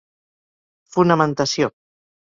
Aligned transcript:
Fonamentació: 0.95 1.73